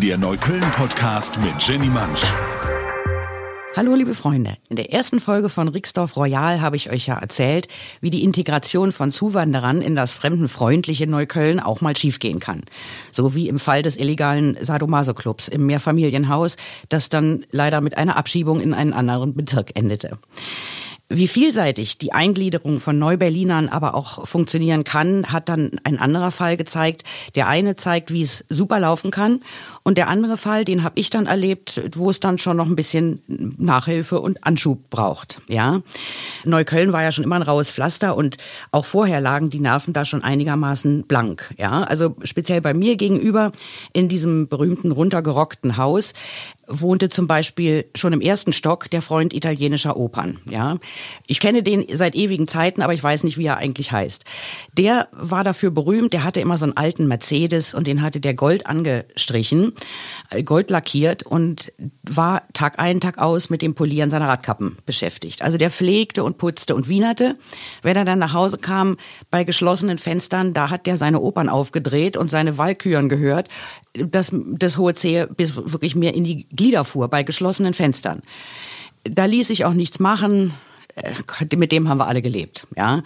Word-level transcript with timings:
der 0.00 0.16
Neukölln-Podcast 0.16 1.40
mit 1.40 1.60
Jenny 1.60 1.88
Mansch. 1.88 2.22
Hallo 3.74 3.96
liebe 3.96 4.14
Freunde, 4.14 4.56
in 4.68 4.76
der 4.76 4.92
ersten 4.92 5.18
Folge 5.18 5.48
von 5.48 5.66
Rixdorf 5.66 6.16
Royal 6.16 6.60
habe 6.60 6.76
ich 6.76 6.90
euch 6.90 7.08
ja 7.08 7.18
erzählt, 7.18 7.66
wie 8.00 8.10
die 8.10 8.22
Integration 8.22 8.92
von 8.92 9.10
Zuwanderern 9.10 9.82
in 9.82 9.96
das 9.96 10.12
fremdenfreundliche 10.12 11.08
Neukölln 11.08 11.58
auch 11.58 11.80
mal 11.80 11.96
schiefgehen 11.96 12.38
kann. 12.38 12.62
So 13.10 13.34
wie 13.34 13.48
im 13.48 13.58
Fall 13.58 13.82
des 13.82 13.96
illegalen 13.96 14.56
Sadomaso-Clubs 14.60 15.48
im 15.48 15.66
Mehrfamilienhaus, 15.66 16.56
das 16.88 17.08
dann 17.08 17.44
leider 17.50 17.80
mit 17.80 17.98
einer 17.98 18.16
Abschiebung 18.16 18.60
in 18.60 18.74
einen 18.74 18.92
anderen 18.92 19.34
Bezirk 19.34 19.76
endete. 19.76 20.18
Wie 21.10 21.26
vielseitig 21.26 21.96
die 21.96 22.12
Eingliederung 22.12 22.80
von 22.80 22.98
Neuberlinern 22.98 23.70
aber 23.70 23.94
auch 23.94 24.26
funktionieren 24.26 24.84
kann, 24.84 25.32
hat 25.32 25.48
dann 25.48 25.80
ein 25.82 25.98
anderer 25.98 26.30
Fall 26.30 26.58
gezeigt. 26.58 27.02
Der 27.34 27.48
eine 27.48 27.76
zeigt, 27.76 28.12
wie 28.12 28.20
es 28.20 28.44
super 28.50 28.78
laufen 28.78 29.10
kann 29.10 29.40
und 29.88 29.96
der 29.96 30.08
andere 30.08 30.36
Fall, 30.36 30.66
den 30.66 30.82
habe 30.82 31.00
ich 31.00 31.08
dann 31.08 31.24
erlebt, 31.24 31.80
wo 31.96 32.10
es 32.10 32.20
dann 32.20 32.36
schon 32.36 32.58
noch 32.58 32.66
ein 32.66 32.76
bisschen 32.76 33.22
Nachhilfe 33.26 34.20
und 34.20 34.44
Anschub 34.44 34.90
braucht. 34.90 35.40
Ja, 35.48 35.80
Neukölln 36.44 36.92
war 36.92 37.02
ja 37.02 37.10
schon 37.10 37.24
immer 37.24 37.36
ein 37.36 37.42
raues 37.42 37.70
Pflaster 37.70 38.14
und 38.14 38.36
auch 38.70 38.84
vorher 38.84 39.22
lagen 39.22 39.48
die 39.48 39.60
Nerven 39.60 39.94
da 39.94 40.04
schon 40.04 40.22
einigermaßen 40.22 41.04
blank. 41.04 41.54
Ja, 41.56 41.84
also 41.84 42.16
speziell 42.22 42.60
bei 42.60 42.74
mir 42.74 42.96
gegenüber 42.96 43.50
in 43.94 44.10
diesem 44.10 44.48
berühmten 44.48 44.92
runtergerockten 44.92 45.78
Haus 45.78 46.12
wohnte 46.68 47.08
zum 47.08 47.26
Beispiel 47.26 47.86
schon 47.94 48.12
im 48.12 48.20
ersten 48.20 48.52
Stock 48.52 48.90
der 48.90 49.02
Freund 49.02 49.32
italienischer 49.32 49.96
Opern. 49.96 50.38
Ja, 50.48 50.76
ich 51.26 51.40
kenne 51.40 51.62
den 51.62 51.84
seit 51.92 52.14
ewigen 52.14 52.46
Zeiten, 52.46 52.82
aber 52.82 52.94
ich 52.94 53.02
weiß 53.02 53.24
nicht, 53.24 53.38
wie 53.38 53.46
er 53.46 53.56
eigentlich 53.56 53.90
heißt. 53.90 54.24
Der 54.76 55.08
war 55.12 55.44
dafür 55.44 55.70
berühmt. 55.70 56.12
Der 56.12 56.24
hatte 56.24 56.40
immer 56.40 56.58
so 56.58 56.66
einen 56.66 56.76
alten 56.76 57.08
Mercedes 57.08 57.74
und 57.74 57.86
den 57.86 58.02
hatte 58.02 58.20
der 58.20 58.34
Gold 58.34 58.66
angestrichen, 58.66 59.72
äh, 60.30 60.42
Gold 60.42 60.70
lackiert 60.70 61.22
und 61.22 61.72
war 62.02 62.42
Tag 62.52 62.78
ein, 62.78 63.00
Tag 63.00 63.18
aus 63.18 63.50
mit 63.50 63.62
dem 63.62 63.74
Polieren 63.74 64.10
seiner 64.10 64.28
Radkappen 64.28 64.78
beschäftigt. 64.86 65.42
Also 65.42 65.58
der 65.58 65.70
pflegte 65.70 66.24
und 66.24 66.38
putzte 66.38 66.74
und 66.74 66.88
wienerte. 66.88 67.36
Wenn 67.82 67.96
er 67.96 68.04
dann 68.04 68.18
nach 68.18 68.34
Hause 68.34 68.58
kam, 68.58 68.96
bei 69.30 69.44
geschlossenen 69.44 69.98
Fenstern, 69.98 70.54
da 70.54 70.70
hat 70.70 70.86
der 70.86 70.96
seine 70.96 71.20
Opern 71.20 71.48
aufgedreht 71.48 72.16
und 72.16 72.28
seine 72.28 72.58
Walküren 72.58 73.08
gehört 73.08 73.48
dass 73.98 74.32
das 74.32 74.78
hohe 74.78 74.94
C 74.94 75.26
bis 75.26 75.56
wirklich 75.56 75.94
mehr 75.94 76.14
in 76.14 76.24
die 76.24 76.48
Glieder 76.48 76.84
fuhr 76.84 77.08
bei 77.08 77.22
geschlossenen 77.22 77.74
Fenstern. 77.74 78.22
Da 79.04 79.24
ließ 79.24 79.48
sich 79.48 79.64
auch 79.64 79.74
nichts 79.74 80.00
machen. 80.00 80.54
Äh, 81.02 81.56
mit 81.56 81.72
dem 81.72 81.88
haben 81.88 81.98
wir 81.98 82.06
alle 82.06 82.22
gelebt, 82.22 82.66
ja. 82.76 83.02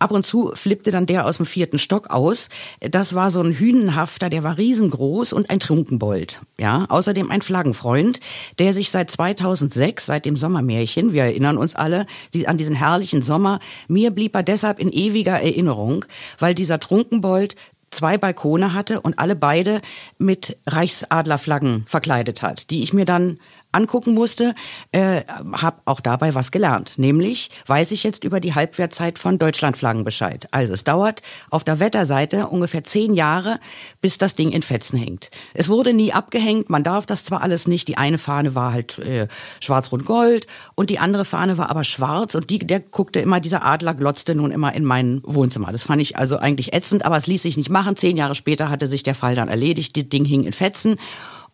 Ab 0.00 0.12
und 0.12 0.24
zu 0.24 0.52
flippte 0.54 0.92
dann 0.92 1.06
der 1.06 1.26
aus 1.26 1.38
dem 1.38 1.46
vierten 1.46 1.78
Stock 1.78 2.10
aus. 2.10 2.50
Das 2.80 3.16
war 3.16 3.32
so 3.32 3.40
ein 3.40 3.52
Hünenhafter, 3.52 4.30
der 4.30 4.44
war 4.44 4.56
riesengroß 4.56 5.32
und 5.32 5.50
ein 5.50 5.58
Trunkenbold, 5.58 6.40
ja. 6.58 6.86
Außerdem 6.88 7.30
ein 7.30 7.42
Flaggenfreund, 7.42 8.20
der 8.58 8.72
sich 8.72 8.90
seit 8.90 9.10
2006, 9.10 10.06
seit 10.06 10.24
dem 10.24 10.36
Sommermärchen, 10.36 11.12
wir 11.12 11.24
erinnern 11.24 11.58
uns 11.58 11.74
alle 11.74 12.06
an 12.46 12.56
diesen 12.56 12.76
herrlichen 12.76 13.22
Sommer, 13.22 13.58
mir 13.88 14.10
blieb 14.10 14.34
er 14.34 14.42
deshalb 14.42 14.78
in 14.78 14.92
ewiger 14.92 15.40
Erinnerung, 15.40 16.04
weil 16.38 16.54
dieser 16.54 16.78
Trunkenbold 16.78 17.56
zwei 17.90 18.18
Balkone 18.18 18.74
hatte 18.74 19.00
und 19.00 19.18
alle 19.18 19.34
beide 19.36 19.80
mit 20.18 20.56
Reichsadlerflaggen 20.66 21.84
verkleidet 21.86 22.42
hat, 22.42 22.70
die 22.70 22.82
ich 22.82 22.92
mir 22.92 23.04
dann 23.04 23.38
angucken 23.72 24.14
musste, 24.14 24.54
äh, 24.92 25.22
habe 25.52 25.78
auch 25.84 26.00
dabei 26.00 26.34
was 26.34 26.50
gelernt. 26.50 26.94
Nämlich 26.96 27.50
weiß 27.66 27.92
ich 27.92 28.02
jetzt 28.02 28.24
über 28.24 28.40
die 28.40 28.54
Halbwertzeit 28.54 29.18
von 29.18 29.38
Deutschlandflaggen 29.38 30.04
Bescheid. 30.04 30.48
Also 30.50 30.72
es 30.72 30.84
dauert 30.84 31.22
auf 31.50 31.64
der 31.64 31.78
Wetterseite 31.78 32.48
ungefähr 32.48 32.84
zehn 32.84 33.14
Jahre, 33.14 33.60
bis 34.00 34.16
das 34.18 34.34
Ding 34.34 34.50
in 34.50 34.62
Fetzen 34.62 34.98
hängt. 34.98 35.30
Es 35.54 35.68
wurde 35.68 35.92
nie 35.92 36.12
abgehängt, 36.12 36.70
man 36.70 36.82
darf 36.82 37.04
das 37.04 37.24
zwar 37.24 37.42
alles 37.42 37.68
nicht. 37.68 37.88
Die 37.88 37.98
eine 37.98 38.18
Fahne 38.18 38.54
war 38.54 38.72
halt 38.72 38.98
äh, 39.00 39.28
schwarz-rot-gold 39.60 40.46
und 40.74 40.90
die 40.90 40.98
andere 40.98 41.24
Fahne 41.24 41.58
war 41.58 41.70
aber 41.70 41.84
schwarz 41.84 42.34
und 42.34 42.48
die, 42.50 42.58
der 42.58 42.80
guckte 42.80 43.20
immer, 43.20 43.40
dieser 43.40 43.64
Adler 43.64 43.94
glotzte 43.94 44.34
nun 44.34 44.50
immer 44.50 44.74
in 44.74 44.84
mein 44.84 45.20
Wohnzimmer. 45.24 45.72
Das 45.72 45.82
fand 45.82 46.00
ich 46.00 46.16
also 46.16 46.38
eigentlich 46.38 46.72
ätzend, 46.72 47.04
aber 47.04 47.16
es 47.16 47.26
ließ 47.26 47.42
sich 47.42 47.56
nicht 47.56 47.70
machen. 47.70 47.96
Zehn 47.96 48.16
Jahre 48.16 48.34
später 48.34 48.70
hatte 48.70 48.86
sich 48.86 49.02
der 49.02 49.14
Fall 49.14 49.34
dann 49.34 49.48
erledigt, 49.48 49.96
das 49.96 50.08
Ding 50.08 50.24
hing 50.24 50.44
in 50.44 50.52
Fetzen 50.52 50.96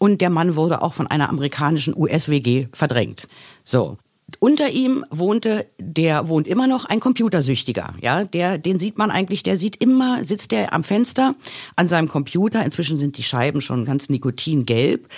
und 0.04 0.20
der 0.20 0.28
Mann 0.28 0.54
wurde 0.54 0.82
auch 0.82 0.92
von 0.92 1.06
einer 1.06 1.30
amerikanischen 1.30 1.96
US-WG 1.96 2.66
verdrängt. 2.74 3.26
So. 3.64 3.96
Unter 4.38 4.70
ihm 4.70 5.04
wohnte, 5.10 5.66
der 5.78 6.28
wohnt 6.28 6.46
immer 6.46 6.66
noch 6.66 6.84
ein 6.84 7.00
Computersüchtiger, 7.00 7.94
ja, 8.02 8.24
der, 8.24 8.58
den 8.58 8.78
sieht 8.78 8.98
man 8.98 9.10
eigentlich, 9.10 9.42
der 9.42 9.56
sieht 9.56 9.76
immer, 9.76 10.24
sitzt 10.24 10.50
der 10.50 10.72
am 10.72 10.82
Fenster 10.82 11.34
an 11.76 11.88
seinem 11.88 12.08
Computer. 12.08 12.64
Inzwischen 12.64 12.98
sind 12.98 13.16
die 13.16 13.22
Scheiben 13.22 13.60
schon 13.60 13.84
ganz 13.84 14.08
nikotingelb. 14.08 15.08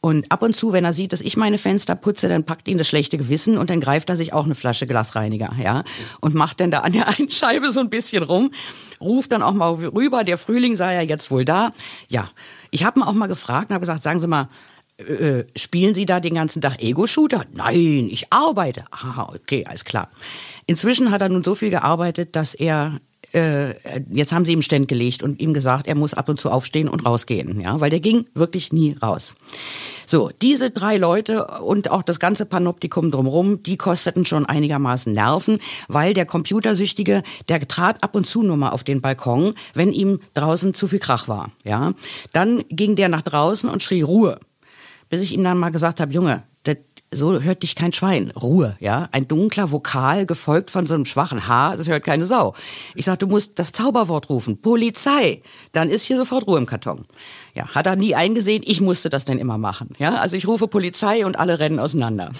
Und 0.00 0.30
ab 0.30 0.42
und 0.42 0.54
zu, 0.54 0.72
wenn 0.72 0.84
er 0.84 0.92
sieht, 0.92 1.12
dass 1.12 1.22
ich 1.22 1.36
meine 1.36 1.58
Fenster 1.58 1.96
putze, 1.96 2.28
dann 2.28 2.44
packt 2.44 2.68
ihn 2.68 2.78
das 2.78 2.86
schlechte 2.86 3.18
Gewissen 3.18 3.56
und 3.56 3.70
dann 3.70 3.80
greift 3.80 4.10
er 4.10 4.16
sich 4.16 4.32
auch 4.32 4.44
eine 4.44 4.54
Flasche 4.54 4.86
Glasreiniger, 4.86 5.52
ja, 5.62 5.82
und 6.20 6.34
macht 6.34 6.60
dann 6.60 6.70
da 6.70 6.80
an 6.80 6.92
der 6.92 7.08
einen 7.08 7.30
Scheibe 7.30 7.72
so 7.72 7.80
ein 7.80 7.90
bisschen 7.90 8.22
rum, 8.22 8.50
ruft 9.00 9.32
dann 9.32 9.42
auch 9.42 9.54
mal 9.54 9.72
rüber, 9.72 10.22
der 10.22 10.38
Frühling 10.38 10.76
sei 10.76 10.94
ja 10.94 11.02
jetzt 11.02 11.30
wohl 11.30 11.44
da. 11.44 11.72
Ja, 12.08 12.30
ich 12.76 12.84
habe 12.84 13.00
ihn 13.00 13.04
auch 13.04 13.14
mal 13.14 13.26
gefragt 13.26 13.70
und 13.70 13.74
habe 13.74 13.80
gesagt, 13.80 14.02
sagen 14.02 14.20
Sie 14.20 14.26
mal, 14.26 14.50
äh, 14.98 15.44
spielen 15.56 15.94
Sie 15.94 16.04
da 16.04 16.20
den 16.20 16.34
ganzen 16.34 16.60
Tag 16.60 16.82
Ego-Shooter? 16.82 17.44
Nein, 17.54 18.08
ich 18.10 18.30
arbeite. 18.30 18.84
Aha, 18.90 19.32
okay, 19.34 19.64
alles 19.66 19.86
klar. 19.86 20.10
Inzwischen 20.66 21.10
hat 21.10 21.22
er 21.22 21.30
nun 21.30 21.42
so 21.42 21.54
viel 21.54 21.70
gearbeitet, 21.70 22.36
dass 22.36 22.52
er 22.52 23.00
äh, 23.15 23.15
jetzt 23.32 24.32
haben 24.32 24.44
sie 24.46 24.52
ihm 24.52 24.62
Ständ 24.62 24.88
gelegt 24.88 25.22
und 25.22 25.40
ihm 25.40 25.52
gesagt, 25.52 25.86
er 25.88 25.94
muss 25.94 26.14
ab 26.14 26.28
und 26.28 26.40
zu 26.40 26.50
aufstehen 26.50 26.88
und 26.88 27.04
rausgehen, 27.04 27.60
ja, 27.60 27.78
weil 27.80 27.90
der 27.90 28.00
ging 28.00 28.24
wirklich 28.34 28.72
nie 28.72 28.96
raus. 29.02 29.34
So, 30.06 30.30
diese 30.40 30.70
drei 30.70 30.96
Leute 30.96 31.46
und 31.46 31.90
auch 31.90 32.02
das 32.02 32.20
ganze 32.20 32.46
Panoptikum 32.46 33.10
drumherum, 33.10 33.62
die 33.62 33.76
kosteten 33.76 34.24
schon 34.24 34.46
einigermaßen 34.46 35.12
Nerven, 35.12 35.58
weil 35.88 36.14
der 36.14 36.24
Computersüchtige, 36.24 37.24
der 37.48 37.66
trat 37.66 38.02
ab 38.02 38.14
und 38.14 38.26
zu 38.26 38.42
nur 38.42 38.56
mal 38.56 38.70
auf 38.70 38.84
den 38.84 39.02
Balkon, 39.02 39.54
wenn 39.74 39.92
ihm 39.92 40.20
draußen 40.34 40.72
zu 40.72 40.86
viel 40.86 41.00
Krach 41.00 41.28
war, 41.28 41.50
ja. 41.64 41.92
Dann 42.32 42.64
ging 42.70 42.96
der 42.96 43.08
nach 43.08 43.22
draußen 43.22 43.68
und 43.68 43.82
schrie 43.82 44.02
Ruhe. 44.02 44.38
Bis 45.08 45.22
ich 45.22 45.34
ihm 45.34 45.44
dann 45.44 45.58
mal 45.58 45.70
gesagt 45.70 46.00
habe, 46.00 46.12
Junge, 46.12 46.42
das 46.66 46.76
so 47.12 47.40
hört 47.40 47.62
dich 47.62 47.76
kein 47.76 47.92
Schwein. 47.92 48.30
Ruhe, 48.30 48.76
ja. 48.80 49.08
Ein 49.12 49.28
dunkler 49.28 49.70
Vokal 49.70 50.26
gefolgt 50.26 50.70
von 50.70 50.86
so 50.86 50.94
einem 50.94 51.04
schwachen 51.04 51.46
H, 51.46 51.76
das 51.76 51.88
hört 51.88 52.04
keine 52.04 52.24
Sau. 52.24 52.54
Ich 52.94 53.04
sag, 53.04 53.18
du 53.20 53.26
musst 53.26 53.58
das 53.58 53.72
Zauberwort 53.72 54.28
rufen. 54.28 54.60
Polizei. 54.60 55.42
Dann 55.72 55.88
ist 55.88 56.04
hier 56.04 56.16
sofort 56.16 56.46
Ruhe 56.46 56.58
im 56.58 56.66
Karton. 56.66 57.06
Ja, 57.54 57.68
hat 57.74 57.86
er 57.86 57.96
nie 57.96 58.14
eingesehen. 58.14 58.62
Ich 58.66 58.80
musste 58.80 59.08
das 59.08 59.24
dann 59.24 59.38
immer 59.38 59.56
machen. 59.56 59.90
Ja, 59.98 60.16
also 60.16 60.36
ich 60.36 60.46
rufe 60.46 60.68
Polizei 60.68 61.24
und 61.24 61.38
alle 61.38 61.58
rennen 61.58 61.78
auseinander. 61.78 62.32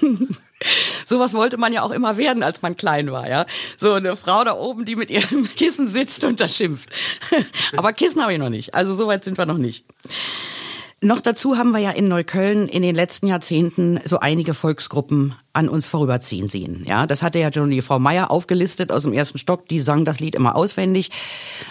Sowas 1.05 1.35
wollte 1.35 1.59
man 1.59 1.73
ja 1.73 1.83
auch 1.83 1.91
immer 1.91 2.17
werden, 2.17 2.43
als 2.43 2.63
man 2.63 2.77
klein 2.77 3.13
war, 3.13 3.29
ja. 3.29 3.47
So 3.77 3.93
eine 3.93 4.17
Frau 4.17 4.43
da 4.43 4.55
oben, 4.55 4.85
die 4.85 4.97
mit 4.97 5.11
ihrem 5.11 5.49
Kissen 5.57 5.89
sitzt 5.89 6.25
und 6.25 6.41
da 6.41 6.49
schimpft. 6.49 6.89
Aber 7.77 7.93
Kissen 7.93 8.21
habe 8.21 8.33
ich 8.33 8.39
noch 8.39 8.51
nicht. 8.51 8.75
Also 8.75 8.95
so 8.95 9.07
weit 9.07 9.25
sind 9.25 9.39
wir 9.39 9.47
noch 9.47 9.59
nicht. 9.59 9.85
Noch 11.03 11.21
dazu 11.21 11.59
haben 11.59 11.73
wir 11.73 11.79
ja 11.79 11.91
in 11.91 12.09
Neukölln 12.09 12.69
in 12.69 12.83
den 12.83 12.95
letzten 12.95 13.27
Jahrzehnten 13.27 14.01
so 14.05 14.19
einige 14.19 14.55
Volksgruppen 14.55 15.35
an 15.57 15.69
uns 15.71 15.87
vorüberziehen 15.87 16.49
sehen. 16.49 16.85
Ja, 16.87 17.07
das 17.07 17.23
hatte 17.23 17.39
ja 17.39 17.51
schon 17.51 17.71
die 17.71 17.81
Frau 17.81 17.99
Meier 17.99 18.31
aufgelistet 18.31 18.93
aus 18.93 19.05
dem 19.05 19.15
ersten 19.15 19.39
Stock. 19.39 19.67
Die 19.69 19.81
sang 19.81 20.05
das 20.05 20.21
Lied 20.21 20.35
immer 20.35 20.55
auswendig. 20.55 21.11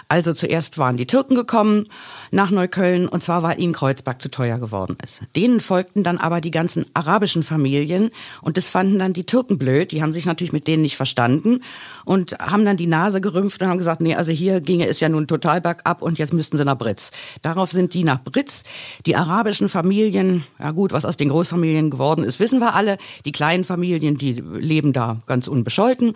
Also 0.08 0.32
zuerst 0.32 0.76
waren 0.76 0.96
die 0.96 1.06
Türken 1.06 1.36
gekommen 1.36 1.86
nach 2.32 2.50
Neukölln 2.50 3.06
und 3.08 3.22
zwar 3.22 3.44
weil 3.44 3.60
ihnen 3.60 3.72
Kreuzberg 3.72 4.20
zu 4.20 4.28
teuer 4.28 4.58
geworden 4.58 4.96
ist. 5.04 5.22
Denen 5.36 5.60
folgten 5.60 6.02
dann 6.02 6.18
aber 6.18 6.40
die 6.40 6.50
ganzen 6.50 6.86
arabischen 6.94 7.44
Familien 7.44 8.10
und 8.42 8.56
das 8.56 8.68
fanden 8.68 8.98
dann 8.98 9.12
die 9.12 9.24
Türken 9.24 9.56
blöd. 9.56 9.92
Die 9.92 10.02
haben 10.02 10.12
sich 10.12 10.26
natürlich 10.26 10.52
mit 10.52 10.66
denen 10.66 10.82
nicht 10.82 10.96
verstanden 10.96 11.60
und 12.04 12.32
haben 12.40 12.64
dann 12.64 12.76
die 12.76 12.88
Nase 12.88 13.20
gerümpft 13.20 13.62
und 13.62 13.68
haben 13.68 13.78
gesagt, 13.78 14.00
nee, 14.00 14.16
also 14.16 14.32
hier 14.32 14.60
ginge 14.60 14.88
es 14.88 14.98
ja 14.98 15.08
nun 15.08 15.28
total 15.28 15.60
bergab 15.60 16.02
und 16.02 16.18
jetzt 16.18 16.32
müssten 16.32 16.56
sie 16.56 16.64
nach 16.64 16.76
Britz. 16.76 17.12
Darauf 17.42 17.70
sind 17.70 17.94
die 17.94 18.02
nach 18.02 18.22
Britz. 18.22 18.64
Die 19.06 19.14
arabischen 19.14 19.68
Familien, 19.68 20.44
ja 20.58 20.72
gut, 20.72 20.92
was 20.92 21.04
aus 21.04 21.16
den 21.16 21.28
Großfamilien 21.28 21.90
geworden 21.90 22.24
ist, 22.24 22.40
wissen 22.40 22.58
wir 22.58 22.74
alle. 22.74 22.98
Die 23.24 23.32
kleinen 23.32 23.62
Familien, 23.62 23.75
die 23.76 24.32
leben 24.32 24.92
da 24.92 25.22
ganz 25.26 25.48
unbescholten. 25.48 26.14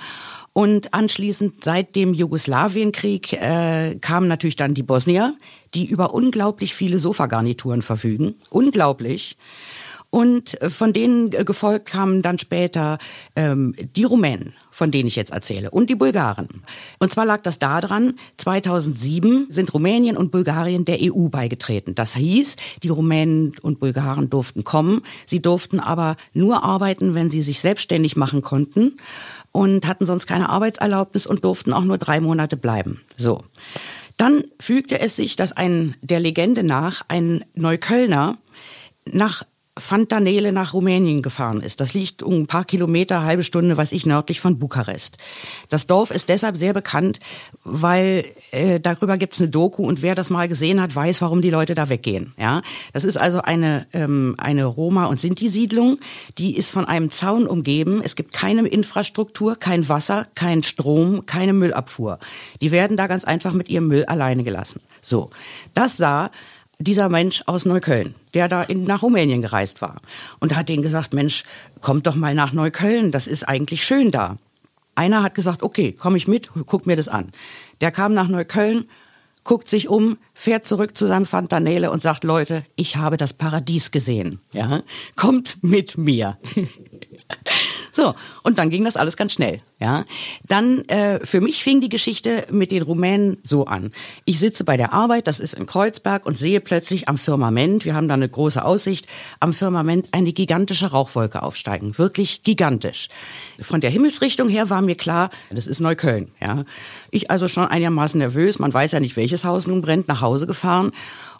Und 0.52 0.94
anschließend, 0.94 1.62
seit 1.62 1.94
dem 1.94 2.12
Jugoslawienkrieg, 2.12 3.32
äh, 3.34 3.96
kamen 4.00 4.26
natürlich 4.26 4.56
dann 4.56 4.74
die 4.74 4.82
Bosnier, 4.82 5.34
die 5.74 5.86
über 5.86 6.12
unglaublich 6.12 6.74
viele 6.74 6.98
Sofagarnituren 6.98 7.82
verfügen. 7.82 8.34
Unglaublich. 8.50 9.36
Und 10.10 10.60
äh, 10.60 10.70
von 10.70 10.92
denen 10.92 11.32
äh, 11.32 11.44
gefolgt 11.44 11.86
kamen 11.86 12.22
dann 12.22 12.38
später 12.38 12.98
ähm, 13.36 13.74
die 13.96 14.02
Rumänen, 14.02 14.54
von 14.70 14.90
denen 14.90 15.06
ich 15.06 15.14
jetzt 15.14 15.30
erzähle, 15.30 15.70
und 15.70 15.88
die 15.88 15.94
Bulgaren. 15.94 16.48
Und 16.98 17.12
zwar 17.12 17.24
lag 17.24 17.42
das 17.42 17.60
daran, 17.60 18.14
2007 18.38 19.46
sind 19.50 19.72
Rumänien 19.72 20.16
und 20.16 20.32
Bulgarien 20.32 20.84
der 20.84 20.98
EU 21.00 21.28
beigetreten. 21.28 21.94
Das 21.94 22.16
hieß, 22.16 22.56
die 22.82 22.88
Rumänen 22.88 23.52
und 23.62 23.78
Bulgaren 23.78 24.28
durften 24.28 24.64
kommen, 24.64 25.02
sie 25.26 25.40
durften 25.40 25.78
aber 25.78 26.16
nur 26.32 26.64
arbeiten, 26.64 27.14
wenn 27.14 27.30
sie 27.30 27.42
sich 27.42 27.60
selbstständig 27.60 28.16
machen 28.16 28.42
konnten 28.42 28.96
und 29.52 29.86
hatten 29.86 30.06
sonst 30.06 30.26
keine 30.26 30.48
Arbeitserlaubnis 30.48 31.26
und 31.26 31.44
durften 31.44 31.72
auch 31.72 31.84
nur 31.84 31.98
drei 31.98 32.20
Monate 32.20 32.56
bleiben. 32.56 33.00
So. 33.16 33.44
Dann 34.16 34.44
fügte 34.58 35.00
es 35.00 35.16
sich, 35.16 35.36
dass 35.36 35.52
ein, 35.52 35.94
der 36.02 36.20
Legende 36.20 36.62
nach, 36.62 37.02
ein 37.08 37.44
Neuköllner 37.54 38.36
nach 39.06 39.44
Fantanele 39.80 40.52
nach 40.52 40.74
Rumänien 40.74 41.22
gefahren 41.22 41.60
ist. 41.60 41.80
Das 41.80 41.94
liegt 41.94 42.22
um 42.22 42.42
ein 42.42 42.46
paar 42.46 42.64
Kilometer, 42.64 43.24
halbe 43.24 43.42
Stunde, 43.42 43.76
weiß 43.76 43.92
ich, 43.92 44.06
nördlich 44.06 44.40
von 44.40 44.58
Bukarest. 44.58 45.18
Das 45.68 45.86
Dorf 45.86 46.10
ist 46.10 46.28
deshalb 46.28 46.56
sehr 46.56 46.72
bekannt, 46.72 47.20
weil 47.64 48.24
äh, 48.52 48.80
darüber 48.80 49.18
gibt's 49.18 49.40
eine 49.40 49.48
Doku 49.48 49.84
und 49.86 50.02
wer 50.02 50.14
das 50.14 50.30
mal 50.30 50.48
gesehen 50.48 50.80
hat, 50.80 50.94
weiß, 50.94 51.22
warum 51.22 51.42
die 51.42 51.50
Leute 51.50 51.74
da 51.74 51.88
weggehen. 51.88 52.32
Ja, 52.38 52.62
Das 52.92 53.04
ist 53.04 53.16
also 53.16 53.42
eine, 53.42 53.86
ähm, 53.92 54.34
eine 54.38 54.64
Roma- 54.64 55.06
und 55.06 55.20
Sinti-Siedlung, 55.20 55.98
die 56.38 56.56
ist 56.56 56.70
von 56.70 56.84
einem 56.84 57.10
Zaun 57.10 57.46
umgeben. 57.46 58.00
Es 58.04 58.16
gibt 58.16 58.32
keine 58.32 58.66
Infrastruktur, 58.68 59.56
kein 59.56 59.88
Wasser, 59.88 60.26
kein 60.34 60.62
Strom, 60.62 61.26
keine 61.26 61.52
Müllabfuhr. 61.52 62.18
Die 62.60 62.70
werden 62.70 62.96
da 62.96 63.06
ganz 63.06 63.24
einfach 63.24 63.52
mit 63.52 63.68
ihrem 63.68 63.88
Müll 63.88 64.04
alleine 64.04 64.44
gelassen. 64.44 64.80
So, 65.02 65.30
das 65.74 65.96
sah 65.96 66.30
dieser 66.80 67.08
Mensch 67.08 67.42
aus 67.46 67.66
Neukölln, 67.66 68.14
der 68.34 68.48
da 68.48 68.62
in, 68.62 68.84
nach 68.84 69.02
Rumänien 69.02 69.42
gereist 69.42 69.80
war. 69.82 70.00
Und 70.40 70.56
hat 70.56 70.68
denen 70.68 70.82
gesagt, 70.82 71.14
Mensch, 71.14 71.44
kommt 71.80 72.06
doch 72.06 72.16
mal 72.16 72.34
nach 72.34 72.52
Neukölln, 72.52 73.12
das 73.12 73.26
ist 73.26 73.48
eigentlich 73.48 73.84
schön 73.84 74.10
da. 74.10 74.38
Einer 74.94 75.22
hat 75.22 75.34
gesagt, 75.34 75.62
okay, 75.62 75.94
komm 75.96 76.16
ich 76.16 76.26
mit, 76.26 76.50
guck 76.66 76.86
mir 76.86 76.96
das 76.96 77.08
an. 77.08 77.30
Der 77.80 77.90
kam 77.90 78.14
nach 78.14 78.28
Neukölln, 78.28 78.88
guckt 79.44 79.68
sich 79.68 79.88
um, 79.88 80.18
fährt 80.34 80.64
zurück 80.64 80.96
zu 80.96 81.06
seinem 81.06 81.26
Fantanele 81.26 81.90
und 81.90 82.02
sagt, 82.02 82.24
Leute, 82.24 82.64
ich 82.76 82.96
habe 82.96 83.16
das 83.16 83.32
Paradies 83.32 83.90
gesehen. 83.90 84.40
Ja, 84.52 84.82
kommt 85.16 85.58
mit 85.62 85.96
mir. 85.96 86.38
So, 87.92 88.14
und 88.42 88.58
dann 88.58 88.70
ging 88.70 88.84
das 88.84 88.96
alles 88.96 89.16
ganz 89.16 89.32
schnell. 89.32 89.60
Ja, 89.80 90.04
dann 90.46 90.86
äh, 90.88 91.24
für 91.24 91.40
mich 91.40 91.62
fing 91.62 91.80
die 91.80 91.88
Geschichte 91.88 92.46
mit 92.50 92.70
den 92.70 92.82
Rumänen 92.82 93.38
so 93.42 93.64
an. 93.64 93.92
Ich 94.26 94.38
sitze 94.38 94.62
bei 94.62 94.76
der 94.76 94.92
Arbeit, 94.92 95.26
das 95.26 95.40
ist 95.40 95.54
in 95.54 95.64
Kreuzberg, 95.64 96.26
und 96.26 96.36
sehe 96.36 96.60
plötzlich 96.60 97.08
am 97.08 97.16
Firmament, 97.16 97.86
wir 97.86 97.94
haben 97.94 98.06
da 98.06 98.12
eine 98.12 98.28
große 98.28 98.62
Aussicht, 98.62 99.06
am 99.40 99.54
Firmament 99.54 100.08
eine 100.12 100.34
gigantische 100.34 100.90
Rauchwolke 100.90 101.42
aufsteigen, 101.42 101.96
wirklich 101.96 102.42
gigantisch. 102.42 103.08
Von 103.58 103.80
der 103.80 103.88
Himmelsrichtung 103.88 104.50
her 104.50 104.68
war 104.68 104.82
mir 104.82 104.96
klar, 104.96 105.30
das 105.48 105.66
ist 105.66 105.80
Neukölln. 105.80 106.30
Ja, 106.42 106.64
ich 107.10 107.30
also 107.30 107.48
schon 107.48 107.64
einigermaßen 107.64 108.18
nervös, 108.18 108.58
man 108.58 108.74
weiß 108.74 108.92
ja 108.92 109.00
nicht, 109.00 109.16
welches 109.16 109.46
Haus 109.46 109.66
nun 109.66 109.80
brennt, 109.80 110.08
nach 110.08 110.20
Hause 110.20 110.46
gefahren 110.46 110.92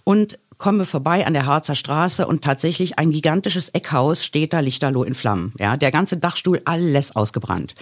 und 0.04 0.38
komme 0.58 0.84
vorbei 0.84 1.26
an 1.26 1.32
der 1.32 1.46
Harzer 1.46 1.74
Straße 1.74 2.26
und 2.26 2.44
tatsächlich 2.44 2.98
ein 2.98 3.10
gigantisches 3.10 3.70
Eckhaus 3.70 4.24
steht 4.24 4.52
da 4.52 4.60
lichterloh 4.60 5.04
in 5.04 5.14
Flammen. 5.14 5.54
Ja, 5.58 5.76
der 5.76 5.90
ganze 5.90 6.18
Dachstuhl, 6.18 6.60
alles 6.66 7.16
ausgebrannt. 7.16 7.74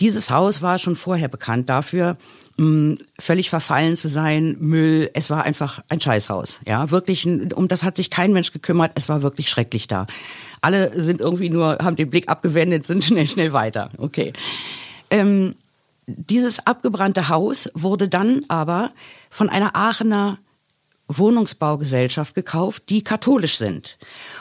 Dieses 0.00 0.30
Haus 0.30 0.60
war 0.60 0.76
schon 0.76 0.96
vorher 0.96 1.28
bekannt 1.28 1.70
dafür, 1.70 2.18
mh, 2.58 2.96
völlig 3.18 3.48
verfallen 3.48 3.96
zu 3.96 4.08
sein, 4.08 4.56
Müll. 4.58 5.08
Es 5.14 5.30
war 5.30 5.44
einfach 5.44 5.82
ein 5.88 6.00
Scheißhaus. 6.00 6.60
Ja, 6.66 6.90
wirklich, 6.90 7.26
um 7.26 7.68
das 7.68 7.82
hat 7.82 7.96
sich 7.96 8.10
kein 8.10 8.32
Mensch 8.32 8.52
gekümmert. 8.52 8.92
Es 8.94 9.08
war 9.08 9.22
wirklich 9.22 9.48
schrecklich 9.48 9.88
da. 9.88 10.06
Alle 10.60 11.00
sind 11.00 11.20
irgendwie 11.20 11.48
nur, 11.48 11.78
haben 11.80 11.96
den 11.96 12.10
Blick 12.10 12.28
abgewendet, 12.28 12.84
sind 12.84 13.04
schnell, 13.04 13.26
schnell 13.26 13.52
weiter. 13.52 13.90
Okay. 13.96 14.32
Ähm, 15.10 15.54
dieses 16.06 16.66
abgebrannte 16.66 17.28
Haus 17.28 17.70
wurde 17.74 18.08
dann 18.08 18.42
aber 18.48 18.90
von 19.30 19.48
einer 19.48 19.74
Aachener 19.74 20.38
Wohnungsbaugesellschaft 21.08 22.34
gekauft, 22.34 22.84
die 22.88 23.02
katholisch 23.02 23.58
sind. 23.58 23.98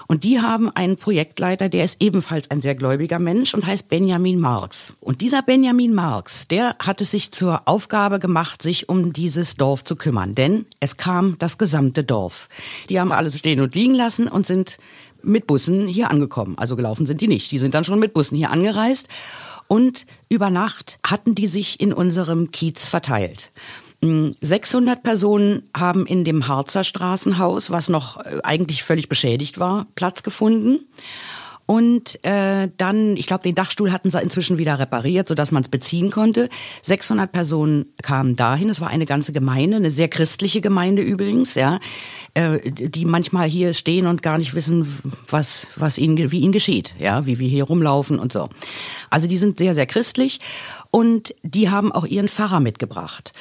Und 0.08 0.24
die 0.24 0.42
haben 0.42 0.70
einen 0.70 0.98
Projektleiter, 0.98 1.70
der 1.70 1.86
ist 1.86 2.02
ebenfalls 2.02 2.50
ein 2.50 2.62
sehr 2.62 2.76
gläubiger 2.76 3.20
Mensch 3.20 3.54
und 3.54 3.66
heißt 3.66 3.88
Benjamin 3.88 4.40
Marx. 4.40 4.94
Und 5.00 5.22
dieser 5.22 5.42
Benjamin 5.42 5.94
Marx, 5.94 6.48
der 6.48 6.76
hat 6.80 7.02
es 7.02 7.12
sich 7.12 7.32
zur 7.32 7.68
Aufgabe 7.68 8.20
gemacht, 8.20 8.62
sich 8.62 8.90
um 8.90 9.14
dieses 9.14 9.56
Dorf 9.56 9.84
zu 9.84 9.96
kümmern. 9.96 10.34
Denn 10.34 10.66
es 10.80 10.98
kam 10.98 11.38
das 11.38 11.58
gesamte 11.58 12.04
Dorf. 12.04 12.50
Die 12.90 13.00
haben 13.00 13.12
alles 13.12 13.38
stehen 13.38 13.62
und 13.62 13.76
liegen 13.76 13.94
lassen 13.94 14.28
und 14.28 14.48
sind 14.48 14.78
mit 15.22 15.48
Bussen 15.48 15.88
hier 15.88 16.12
angekommen. 16.12 16.58
Also 16.58 16.76
gelaufen 16.76 17.06
sind 17.06 17.22
die 17.22 17.28
nicht. 17.28 17.52
Die 17.52 17.58
sind 17.60 17.74
dann 17.74 17.84
schon 17.84 18.00
mit 18.00 18.14
Bussen 18.14 18.38
hier 18.38 18.52
angereist. 18.52 19.08
Und 19.68 20.06
über 20.30 20.50
Nacht 20.50 21.00
hatten 21.04 21.34
die 21.36 21.48
sich 21.48 21.80
in 21.80 21.92
unserem 21.94 22.52
Kiez 22.52 22.88
verteilt. 22.88 23.52
600 24.02 25.04
Personen 25.04 25.64
haben 25.76 26.06
in 26.06 26.24
dem 26.24 26.48
Harzer 26.48 26.84
Straßenhaus, 26.84 27.72
was 27.72 27.90
noch 27.90 28.18
äh, 28.18 28.40
eigentlich 28.44 28.84
völlig 28.84 29.10
beschädigt 29.10 29.60
war, 29.60 29.88
Platz 29.96 30.24
gefunden. 30.24 30.80
Und 31.68 32.24
äh, 32.24 32.70
dann, 32.78 33.18
ich 33.18 33.26
glaube, 33.26 33.42
den 33.42 33.56
Dachstuhl 33.56 33.92
hatten 33.92 34.12
sie 34.12 34.22
inzwischen 34.22 34.60
wieder 34.60 34.78
repariert, 34.78 35.28
sodass 35.28 35.52
man 35.52 35.64
es 35.64 35.70
beziehen 35.70 36.12
konnte. 36.12 36.50
600 36.84 37.32
Personen 37.32 37.88
kamen 38.04 38.36
dahin. 38.36 38.70
Es 38.70 38.82
war 38.82 38.90
eine 38.90 39.08
ganze 39.08 39.34
Gemeinde, 39.34 39.78
eine 39.78 39.90
sehr 39.90 40.08
christliche 40.08 40.62
Gemeinde 40.62 41.02
übrigens, 41.02 41.56
ja, 41.56 41.80
äh, 42.36 42.60
die 42.70 43.06
manchmal 43.06 43.48
hier 43.48 43.74
stehen 43.74 44.06
und 44.06 44.22
gar 44.22 44.38
nicht 44.38 44.54
wissen, 44.54 44.88
was, 45.28 45.66
was 45.76 45.98
ihnen, 45.98 46.32
wie 46.32 46.42
ihnen 46.42 46.52
geschieht, 46.52 46.94
ja, 47.00 47.26
wie 47.26 47.40
wir 47.40 47.50
hier 47.50 47.64
rumlaufen 47.64 48.20
und 48.20 48.32
so. 48.32 48.50
Also 49.10 49.26
die 49.26 49.38
sind 49.40 49.58
sehr, 49.58 49.74
sehr 49.74 49.88
christlich 49.88 50.40
und 50.92 51.34
die 51.42 51.72
haben 51.72 51.92
auch 51.92 52.06
ihren 52.06 52.28
Pfarrer 52.28 52.60
mitgebracht 52.60 53.34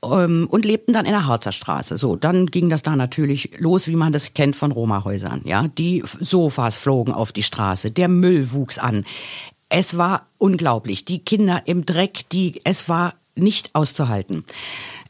und 0.00 0.64
lebten 0.64 0.92
dann 0.92 1.06
in 1.06 1.12
der 1.12 1.26
Harzer 1.26 1.52
Straße. 1.52 1.96
So, 1.96 2.16
dann 2.16 2.46
ging 2.46 2.70
das 2.70 2.82
da 2.82 2.94
natürlich 2.94 3.50
los, 3.58 3.88
wie 3.88 3.96
man 3.96 4.12
das 4.12 4.32
kennt 4.34 4.54
von 4.54 4.70
Roma-Häusern. 4.70 5.42
Ja, 5.44 5.66
die 5.66 6.02
Sofas 6.20 6.76
flogen 6.76 7.12
auf 7.12 7.32
die 7.32 7.42
Straße, 7.42 7.90
der 7.90 8.08
Müll 8.08 8.52
wuchs 8.52 8.78
an. 8.78 9.04
Es 9.68 9.98
war 9.98 10.26
unglaublich. 10.38 11.04
Die 11.04 11.18
Kinder 11.18 11.62
im 11.66 11.84
Dreck, 11.84 12.28
die, 12.30 12.60
es 12.64 12.88
war 12.88 13.14
nicht 13.34 13.74
auszuhalten. 13.74 14.44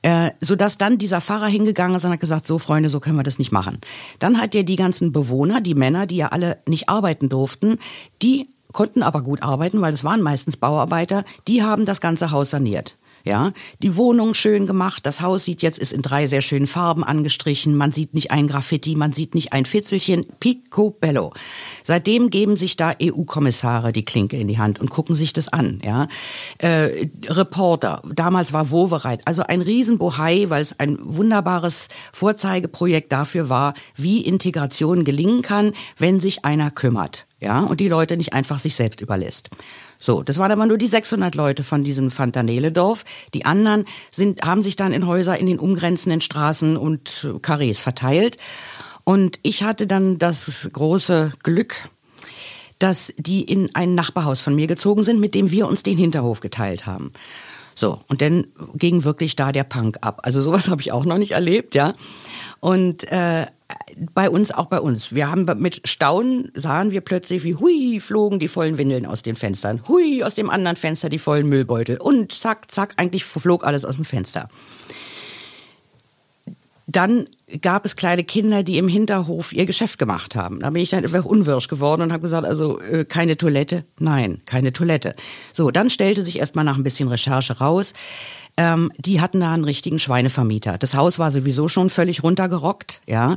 Äh, 0.02 0.30
sodass 0.40 0.78
dann 0.78 0.98
dieser 0.98 1.20
Pfarrer 1.20 1.46
hingegangen 1.46 1.96
ist 1.96 2.04
und 2.04 2.12
hat 2.12 2.20
gesagt, 2.20 2.46
so 2.46 2.58
Freunde, 2.58 2.88
so 2.88 3.00
können 3.00 3.16
wir 3.16 3.22
das 3.22 3.38
nicht 3.38 3.52
machen. 3.52 3.80
Dann 4.18 4.40
hat 4.40 4.54
er 4.54 4.62
die 4.62 4.76
ganzen 4.76 5.12
Bewohner, 5.12 5.60
die 5.60 5.74
Männer, 5.74 6.06
die 6.06 6.16
ja 6.16 6.28
alle 6.28 6.58
nicht 6.66 6.88
arbeiten 6.88 7.28
durften, 7.28 7.78
die 8.22 8.48
konnten 8.72 9.02
aber 9.02 9.22
gut 9.22 9.42
arbeiten, 9.42 9.80
weil 9.80 9.92
es 9.92 10.04
waren 10.04 10.22
meistens 10.22 10.56
Bauarbeiter, 10.56 11.24
die 11.46 11.62
haben 11.62 11.84
das 11.84 12.00
ganze 12.00 12.30
Haus 12.30 12.50
saniert. 12.50 12.96
Ja, 13.28 13.52
die 13.82 13.94
Wohnung 13.96 14.32
schön 14.32 14.64
gemacht. 14.64 15.04
Das 15.04 15.20
Haus 15.20 15.44
sieht 15.44 15.60
jetzt 15.60 15.78
ist 15.78 15.92
in 15.92 16.00
drei 16.00 16.26
sehr 16.26 16.40
schönen 16.40 16.66
Farben 16.66 17.04
angestrichen. 17.04 17.76
Man 17.76 17.92
sieht 17.92 18.14
nicht 18.14 18.30
ein 18.30 18.46
Graffiti, 18.46 18.94
man 18.94 19.12
sieht 19.12 19.34
nicht 19.34 19.52
ein 19.52 19.66
Fitzelchen. 19.66 20.24
Picobello. 20.40 21.34
Seitdem 21.84 22.30
geben 22.30 22.56
sich 22.56 22.76
da 22.76 22.94
EU-Kommissare 23.02 23.92
die 23.92 24.06
Klinke 24.06 24.38
in 24.38 24.48
die 24.48 24.56
Hand 24.56 24.80
und 24.80 24.88
gucken 24.88 25.14
sich 25.14 25.34
das 25.34 25.48
an. 25.48 25.82
Ja, 25.84 26.08
äh, 26.56 27.10
Reporter. 27.26 28.00
Damals 28.10 28.54
war 28.54 28.70
Wovereit. 28.70 29.20
Also 29.26 29.42
ein 29.42 29.60
Riesenbohai, 29.60 30.46
weil 30.48 30.62
es 30.62 30.80
ein 30.80 30.96
wunderbares 31.02 31.88
Vorzeigeprojekt 32.14 33.12
dafür 33.12 33.50
war, 33.50 33.74
wie 33.94 34.22
Integration 34.22 35.04
gelingen 35.04 35.42
kann, 35.42 35.72
wenn 35.98 36.18
sich 36.18 36.46
einer 36.46 36.70
kümmert. 36.70 37.26
Ja, 37.40 37.60
und 37.60 37.80
die 37.80 37.88
Leute 37.88 38.16
nicht 38.16 38.32
einfach 38.32 38.58
sich 38.58 38.74
selbst 38.74 39.02
überlässt. 39.02 39.50
So, 39.98 40.22
das 40.22 40.38
waren 40.38 40.52
aber 40.52 40.66
nur 40.66 40.78
die 40.78 40.86
600 40.86 41.34
Leute 41.34 41.64
von 41.64 41.82
diesem 41.82 42.10
Fantanele-Dorf. 42.10 43.04
Die 43.34 43.44
anderen 43.44 43.84
sind, 44.10 44.42
haben 44.42 44.62
sich 44.62 44.76
dann 44.76 44.92
in 44.92 45.06
Häuser 45.06 45.38
in 45.38 45.46
den 45.46 45.58
umgrenzenden 45.58 46.20
Straßen 46.20 46.76
und 46.76 47.26
Karrees 47.42 47.80
verteilt. 47.80 48.38
Und 49.04 49.40
ich 49.42 49.62
hatte 49.62 49.86
dann 49.86 50.18
das 50.18 50.68
große 50.72 51.32
Glück, 51.42 51.88
dass 52.78 53.12
die 53.16 53.42
in 53.42 53.74
ein 53.74 53.94
Nachbarhaus 53.94 54.40
von 54.40 54.54
mir 54.54 54.66
gezogen 54.66 55.02
sind, 55.02 55.18
mit 55.18 55.34
dem 55.34 55.50
wir 55.50 55.66
uns 55.66 55.82
den 55.82 55.98
Hinterhof 55.98 56.40
geteilt 56.40 56.86
haben. 56.86 57.12
So, 57.78 58.00
und 58.08 58.22
dann 58.22 58.48
ging 58.74 59.04
wirklich 59.04 59.36
da 59.36 59.52
der 59.52 59.62
Punk 59.62 59.98
ab. 60.00 60.22
Also 60.24 60.42
sowas 60.42 60.68
habe 60.70 60.80
ich 60.80 60.90
auch 60.90 61.04
noch 61.04 61.16
nicht 61.16 61.30
erlebt, 61.30 61.76
ja. 61.76 61.92
Und 62.58 63.04
äh, 63.12 63.46
bei 64.14 64.28
uns, 64.28 64.50
auch 64.50 64.66
bei 64.66 64.80
uns. 64.80 65.14
Wir 65.14 65.30
haben 65.30 65.46
mit 65.60 65.86
Staunen 65.86 66.50
sahen 66.54 66.90
wir 66.90 67.02
plötzlich, 67.02 67.44
wie 67.44 67.54
hui, 67.54 68.00
flogen 68.00 68.40
die 68.40 68.48
vollen 68.48 68.78
Windeln 68.78 69.06
aus 69.06 69.22
den 69.22 69.36
Fenstern. 69.36 69.82
Hui, 69.86 70.24
aus 70.24 70.34
dem 70.34 70.50
anderen 70.50 70.76
Fenster 70.76 71.08
die 71.08 71.20
vollen 71.20 71.48
Müllbeutel. 71.48 71.98
Und 71.98 72.32
zack, 72.32 72.68
zack, 72.68 72.94
eigentlich 72.96 73.24
flog 73.24 73.62
alles 73.62 73.84
aus 73.84 73.94
dem 73.94 74.04
Fenster. 74.04 74.48
Dann 76.88 77.28
gab 77.62 77.84
es 77.84 77.96
kleine 77.96 78.24
Kinder, 78.24 78.62
die 78.62 78.78
im 78.78 78.88
Hinterhof 78.88 79.52
ihr 79.52 79.66
Geschäft 79.66 79.98
gemacht 79.98 80.36
haben. 80.36 80.60
Da 80.60 80.70
bin 80.70 80.82
ich 80.82 80.90
dann 80.90 81.04
einfach 81.04 81.24
unwirsch 81.24 81.68
geworden 81.68 82.02
und 82.02 82.12
habe 82.12 82.22
gesagt, 82.22 82.46
also 82.46 82.80
äh, 82.80 83.04
keine 83.04 83.36
Toilette? 83.36 83.84
Nein, 83.98 84.40
keine 84.44 84.72
Toilette. 84.72 85.14
So, 85.52 85.70
dann 85.70 85.90
stellte 85.90 86.24
sich 86.24 86.38
erstmal 86.38 86.64
nach 86.64 86.76
ein 86.76 86.84
bisschen 86.84 87.08
Recherche 87.08 87.58
raus, 87.58 87.94
ähm, 88.58 88.90
die 88.98 89.20
hatten 89.20 89.40
da 89.40 89.52
einen 89.52 89.64
richtigen 89.64 90.00
Schweinevermieter. 90.00 90.78
Das 90.78 90.96
Haus 90.96 91.20
war 91.20 91.30
sowieso 91.30 91.68
schon 91.68 91.90
völlig 91.90 92.24
runtergerockt, 92.24 93.00
ja. 93.06 93.36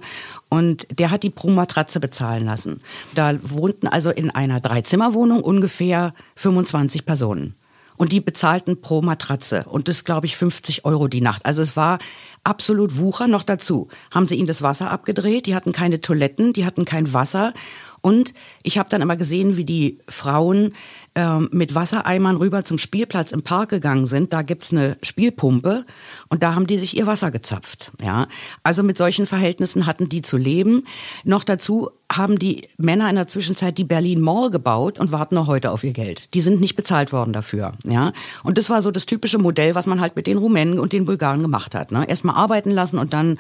Und 0.50 0.88
der 0.98 1.12
hat 1.12 1.22
die 1.22 1.30
pro 1.30 1.52
Matratze 1.52 2.00
bezahlen 2.00 2.44
lassen. 2.44 2.82
Da 3.14 3.36
wohnten 3.44 3.88
also 3.88 4.10
in 4.10 4.32
einer 4.32 4.60
Dreizimmerwohnung 4.60 5.42
ungefähr 5.42 6.16
25 6.38 7.06
Personen. 7.06 7.56
Und 8.02 8.12
die 8.12 8.20
bezahlten 8.20 8.82
pro 8.82 9.04
Matratze. 9.04 9.66
Und 9.70 9.88
das, 9.88 10.06
glaube 10.06 10.26
ich, 10.26 10.36
50 10.36 10.86
Euro 10.86 11.08
die 11.08 11.22
Nacht. 11.22 11.46
Also 11.46 11.62
es 11.62 11.78
war 11.78 12.00
absolut 12.44 12.98
Wucher 12.98 13.28
noch 13.28 13.44
dazu. 13.44 13.90
Haben 14.10 14.26
sie 14.26 14.38
ihnen 14.38 14.48
das 14.48 14.64
Wasser 14.64 14.90
abgedreht, 14.90 15.46
die 15.46 15.54
hatten 15.54 15.72
keine 15.72 16.02
Toiletten, 16.02 16.52
die 16.52 16.66
hatten 16.66 16.84
kein 16.84 17.14
Wasser. 17.14 17.54
Und 18.02 18.34
ich 18.64 18.80
habe 18.80 18.90
dann 18.90 19.04
immer 19.04 19.18
gesehen, 19.18 19.56
wie 19.56 19.66
die 19.66 20.00
Frauen 20.08 20.74
ähm, 21.14 21.50
mit 21.52 21.76
Wassereimern 21.76 22.38
rüber 22.38 22.64
zum 22.64 22.78
Spielplatz 22.78 23.34
im 23.34 23.42
Park 23.42 23.70
gegangen 23.70 24.08
sind. 24.08 24.32
Da 24.32 24.44
gibt's 24.44 24.72
eine 24.72 24.98
Spielpumpe 25.04 25.86
und 26.30 26.42
da 26.42 26.56
haben 26.56 26.68
die 26.68 26.78
sich 26.78 26.96
ihr 26.96 27.06
Wasser 27.06 27.32
gezapft. 27.32 27.92
Ja, 28.02 28.28
also 28.64 28.82
mit 28.82 28.98
solchen 28.98 29.26
Verhältnissen 29.26 29.86
hatten 29.86 30.08
die 30.08 30.22
zu 30.22 30.38
leben. 30.38 30.86
Noch 31.26 31.44
dazu 31.44 31.90
haben 32.10 32.40
die 32.40 32.70
Männer 32.78 33.10
in 33.10 33.16
der 33.16 33.28
Zwischenzeit 33.28 33.78
die 33.78 33.84
Berlin 33.84 34.22
Mall 34.22 34.50
gebaut 34.52 35.00
und 35.00 35.12
warten 35.12 35.36
noch 35.36 35.48
heute 35.48 35.72
auf 35.72 35.84
ihr 35.84 35.94
Geld. 35.94 36.34
Die 36.34 36.42
sind 36.42 36.62
nicht 36.62 36.76
bezahlt 36.76 37.12
worden 37.12 37.34
dafür. 37.34 37.74
Ja, 37.84 38.14
und 38.44 38.58
das 38.58 38.70
war 38.70 38.82
so 38.82 38.92
das 38.92 39.06
typische 39.06 39.38
Modell, 39.38 39.76
was 39.76 39.88
man 39.88 40.00
halt 40.00 40.16
mit 40.16 40.28
den 40.28 40.38
Rumänen 40.38 40.80
und 40.80 40.94
den 40.94 41.06
Bulgaren 41.06 41.42
gemacht 41.42 41.76
hat. 41.76 41.92
Ne? 41.92 42.08
Erstmal 42.08 42.36
arbeiten 42.36 42.72
lassen 42.72 42.98
und 42.98 43.12
dann 43.12 43.38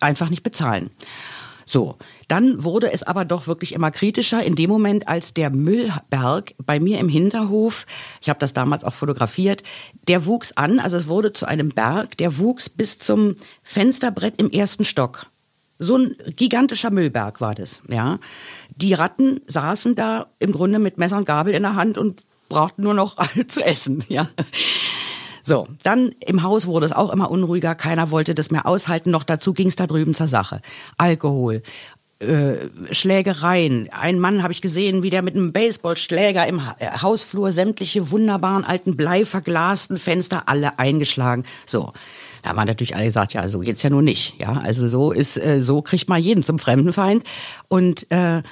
einfach 0.00 0.28
nicht 0.28 0.42
bezahlen. 0.42 0.90
So, 1.64 1.96
dann 2.32 2.64
wurde 2.64 2.90
es 2.90 3.02
aber 3.02 3.26
doch 3.26 3.46
wirklich 3.46 3.74
immer 3.74 3.90
kritischer 3.90 4.42
in 4.42 4.54
dem 4.54 4.70
Moment, 4.70 5.06
als 5.06 5.34
der 5.34 5.50
Müllberg 5.50 6.54
bei 6.64 6.80
mir 6.80 6.98
im 6.98 7.10
Hinterhof, 7.10 7.84
ich 8.22 8.30
habe 8.30 8.38
das 8.38 8.54
damals 8.54 8.84
auch 8.84 8.94
fotografiert, 8.94 9.62
der 10.08 10.24
wuchs 10.24 10.52
an, 10.52 10.80
also 10.80 10.96
es 10.96 11.08
wurde 11.08 11.34
zu 11.34 11.44
einem 11.44 11.68
Berg, 11.68 12.16
der 12.16 12.38
wuchs 12.38 12.70
bis 12.70 12.98
zum 12.98 13.34
Fensterbrett 13.62 14.40
im 14.40 14.48
ersten 14.48 14.86
Stock. 14.86 15.26
So 15.78 15.98
ein 15.98 16.16
gigantischer 16.34 16.90
Müllberg 16.90 17.42
war 17.42 17.54
das, 17.54 17.82
ja. 17.90 18.18
Die 18.76 18.94
Ratten 18.94 19.42
saßen 19.46 19.94
da 19.94 20.28
im 20.38 20.52
Grunde 20.52 20.78
mit 20.78 20.96
Messer 20.96 21.18
und 21.18 21.26
Gabel 21.26 21.52
in 21.52 21.64
der 21.64 21.74
Hand 21.74 21.98
und 21.98 22.24
brauchten 22.48 22.80
nur 22.80 22.94
noch 22.94 23.18
zu 23.48 23.62
essen, 23.62 24.04
ja. 24.08 24.26
So, 25.42 25.66
dann 25.82 26.12
im 26.24 26.44
Haus 26.44 26.66
wurde 26.66 26.86
es 26.86 26.92
auch 26.92 27.10
immer 27.10 27.30
unruhiger, 27.30 27.74
keiner 27.74 28.10
wollte 28.10 28.34
das 28.34 28.50
mehr 28.50 28.64
aushalten, 28.64 29.10
noch 29.10 29.24
dazu 29.24 29.52
ging 29.52 29.68
es 29.68 29.76
da 29.76 29.86
drüben 29.86 30.14
zur 30.14 30.28
Sache. 30.28 30.62
Alkohol, 30.96 31.62
äh, 32.22 32.70
Schlägereien. 32.90 33.88
Ein 33.92 34.18
Mann 34.18 34.42
habe 34.42 34.52
ich 34.52 34.62
gesehen, 34.62 35.02
wie 35.02 35.10
der 35.10 35.22
mit 35.22 35.34
einem 35.34 35.52
Baseballschläger 35.52 36.46
im 36.46 36.60
äh, 36.78 36.86
Hausflur 37.02 37.52
sämtliche 37.52 38.10
wunderbaren 38.10 38.64
alten 38.64 38.96
bleiverglasten 38.96 39.98
Fenster 39.98 40.44
alle 40.46 40.78
eingeschlagen. 40.78 41.44
So. 41.66 41.92
Da 42.42 42.50
haben 42.50 42.66
natürlich 42.66 42.96
alle 42.96 43.04
gesagt, 43.04 43.34
ja, 43.34 43.48
so 43.48 43.60
geht's 43.60 43.84
ja 43.84 43.90
nur 43.90 44.02
nicht. 44.02 44.34
Ja, 44.40 44.54
also 44.64 44.88
so 44.88 45.12
ist, 45.12 45.36
äh, 45.36 45.62
so 45.62 45.80
kriegt 45.80 46.08
man 46.08 46.20
jeden 46.20 46.42
zum 46.42 46.58
Fremdenfeind. 46.58 47.24
Und 47.68 48.10
äh, 48.10 48.42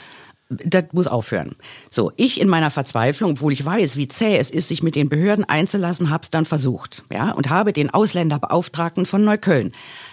das 0.50 0.85
muss 0.93 1.07
aufhören. 1.07 1.55
So, 1.91 2.12
ich 2.17 2.41
in 2.41 2.49
meiner 2.49 2.71
Verzweiflung, 2.71 3.33
obwohl 3.33 3.53
ich 3.53 3.65
weiß, 3.65 3.97
wie 3.97 4.09
zäh 4.09 4.37
es 4.37 4.50
ist, 4.50 4.69
sich 4.69 4.83
mit 4.83 4.97
den 4.97 5.09
Behörden 5.09 5.45
einzulassen, 5.45 6.11
hab's 6.11 6.31
dann 6.31 6.45
versucht, 6.45 7.05
ja, 7.12 7.31
und 7.31 7.50
habe 7.50 7.73
den 7.73 7.91
Ausländerbeauftragten 7.91 9.07
von 9.07 9.25
Neukölln, 9.25 9.73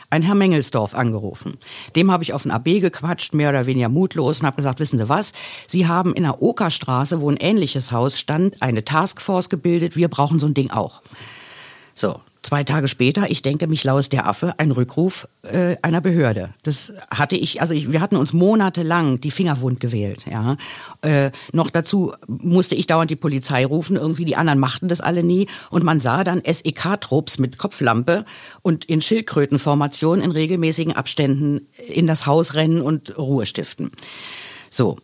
ein 0.09 0.21
Herr 0.21 0.35
Mengelsdorf, 0.35 0.95
angerufen. 0.95 1.57
Dem 1.95 2.11
habe 2.11 2.23
ich 2.23 2.33
auf 2.33 2.43
den 2.43 2.51
AB 2.51 2.79
gequatscht, 2.79 3.33
mehr 3.33 3.49
oder 3.49 3.65
weniger 3.65 3.89
mutlos, 3.89 4.39
und 4.39 4.45
habe 4.45 4.57
gesagt, 4.57 4.79
wissen 4.79 4.97
Sie 4.97 5.09
was, 5.09 5.33
Sie 5.67 5.87
haben 5.87 6.13
in 6.13 6.23
der 6.23 6.41
Okerstraße, 6.41 7.21
wo 7.21 7.29
ein 7.29 7.37
ähnliches 7.37 7.91
Haus 7.91 8.19
stand, 8.19 8.61
eine 8.61 8.85
Taskforce 8.85 9.49
gebildet, 9.49 9.95
wir 9.95 10.07
brauchen 10.07 10.39
so 10.39 10.47
ein 10.47 10.53
Ding 10.53 10.71
auch. 10.71 11.01
So, 11.93 12.21
Zwei 12.47 12.63
Tage 12.63 12.87
später, 12.87 13.29
ich 13.29 13.41
denke, 13.41 13.67
mich 13.67 13.83
laus 13.83 14.07
der 14.07 14.25
Affe, 14.25 14.53
ein 14.57 14.71
Rückruf 14.71 15.27
äh, 15.43 15.75
einer 15.81 15.99
Behörde. 15.99 16.51
Das 16.63 16.93
hatte 17.11 17.35
ich, 17.35 17.59
also 17.59 17.73
ich, 17.73 17.91
wir 17.91 17.99
hatten 17.99 18.15
uns 18.15 18.31
monatelang 18.31 19.19
die 19.19 19.31
Finger 19.31 19.59
wund 19.59 19.81
gewählt. 19.81 20.25
Ja. 20.31 20.55
Äh, 21.01 21.31
noch 21.51 21.69
dazu 21.69 22.13
musste 22.25 22.75
ich 22.75 22.87
dauernd 22.87 23.11
die 23.11 23.17
Polizei 23.17 23.65
rufen, 23.65 23.97
irgendwie 23.97 24.23
die 24.23 24.37
anderen 24.37 24.59
machten 24.59 24.87
das 24.87 25.01
alle 25.01 25.25
nie. 25.25 25.47
Und 25.71 25.83
man 25.83 25.99
sah 25.99 26.23
dann 26.23 26.41
SEK-Trupps 26.41 27.37
mit 27.37 27.57
Kopflampe 27.57 28.23
und 28.61 28.85
in 28.85 29.01
Schildkrötenformation 29.01 30.21
in 30.21 30.31
regelmäßigen 30.31 30.95
Abständen 30.95 31.67
in 31.85 32.07
das 32.07 32.27
Haus 32.27 32.53
rennen 32.53 32.81
und 32.81 33.17
Ruhe 33.17 33.45
stiften. 33.45 33.91
So. 34.69 34.99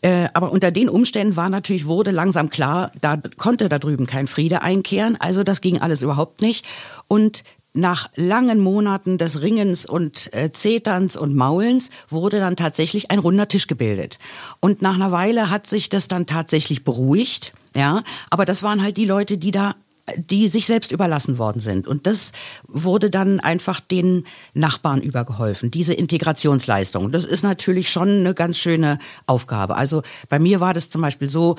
Äh, 0.00 0.28
aber 0.32 0.52
unter 0.52 0.70
den 0.70 0.88
Umständen 0.88 1.36
war 1.36 1.48
natürlich, 1.48 1.86
wurde 1.86 2.10
langsam 2.10 2.50
klar, 2.50 2.92
da 3.00 3.16
konnte 3.36 3.68
da 3.68 3.78
drüben 3.78 4.06
kein 4.06 4.26
Friede 4.26 4.62
einkehren. 4.62 5.16
Also 5.18 5.42
das 5.42 5.60
ging 5.60 5.80
alles 5.80 6.02
überhaupt 6.02 6.40
nicht. 6.40 6.66
Und 7.08 7.42
nach 7.74 8.08
langen 8.16 8.60
Monaten 8.60 9.18
des 9.18 9.40
Ringens 9.42 9.86
und 9.86 10.32
äh, 10.34 10.52
Zeterns 10.52 11.16
und 11.16 11.34
Maulens 11.34 11.90
wurde 12.08 12.38
dann 12.38 12.56
tatsächlich 12.56 13.10
ein 13.10 13.18
runder 13.18 13.48
Tisch 13.48 13.66
gebildet. 13.66 14.18
Und 14.60 14.82
nach 14.82 14.94
einer 14.94 15.12
Weile 15.12 15.50
hat 15.50 15.66
sich 15.66 15.88
das 15.88 16.08
dann 16.08 16.26
tatsächlich 16.26 16.84
beruhigt, 16.84 17.52
ja. 17.76 18.02
Aber 18.30 18.44
das 18.44 18.62
waren 18.62 18.82
halt 18.82 18.96
die 18.96 19.04
Leute, 19.04 19.38
die 19.38 19.50
da 19.50 19.74
die 20.16 20.48
sich 20.48 20.66
selbst 20.66 20.92
überlassen 20.92 21.38
worden 21.38 21.60
sind. 21.60 21.86
Und 21.86 22.06
das 22.06 22.32
wurde 22.66 23.10
dann 23.10 23.40
einfach 23.40 23.80
den 23.80 24.24
Nachbarn 24.54 25.00
übergeholfen, 25.02 25.70
diese 25.70 25.94
Integrationsleistung. 25.94 27.10
Das 27.12 27.24
ist 27.24 27.42
natürlich 27.42 27.90
schon 27.90 28.08
eine 28.08 28.34
ganz 28.34 28.58
schöne 28.58 28.98
Aufgabe. 29.26 29.76
Also 29.76 30.02
bei 30.28 30.38
mir 30.38 30.60
war 30.60 30.74
das 30.74 30.90
zum 30.90 31.02
Beispiel 31.02 31.30
so, 31.30 31.56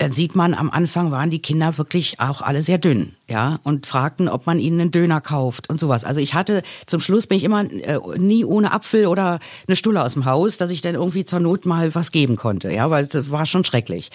dann 0.00 0.12
sieht 0.12 0.34
man, 0.34 0.54
am 0.54 0.70
Anfang 0.70 1.10
waren 1.10 1.28
die 1.28 1.42
Kinder 1.42 1.76
wirklich 1.76 2.20
auch 2.20 2.40
alle 2.40 2.62
sehr 2.62 2.78
dünn, 2.78 3.16
ja, 3.28 3.60
und 3.64 3.84
fragten, 3.86 4.30
ob 4.30 4.46
man 4.46 4.58
ihnen 4.58 4.80
einen 4.80 4.90
Döner 4.90 5.20
kauft 5.20 5.68
und 5.68 5.78
sowas. 5.78 6.04
Also 6.04 6.20
ich 6.20 6.32
hatte, 6.32 6.62
zum 6.86 7.00
Schluss 7.00 7.26
bin 7.26 7.36
ich 7.36 7.44
immer 7.44 7.70
äh, 7.70 7.98
nie 8.16 8.46
ohne 8.46 8.72
Apfel 8.72 9.08
oder 9.08 9.40
eine 9.68 9.76
Stulle 9.76 10.02
aus 10.02 10.14
dem 10.14 10.24
Haus, 10.24 10.56
dass 10.56 10.70
ich 10.70 10.80
dann 10.80 10.94
irgendwie 10.94 11.26
zur 11.26 11.40
Not 11.40 11.66
mal 11.66 11.94
was 11.94 12.12
geben 12.12 12.36
konnte, 12.36 12.72
ja, 12.72 12.88
weil 12.88 13.04
es 13.04 13.30
war 13.30 13.44
schon 13.44 13.62
schrecklich. 13.62 14.10